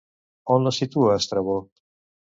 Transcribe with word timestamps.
On 0.55 0.65
la 0.69 0.73
situa 0.79 1.21
Estrabó? 1.21 1.63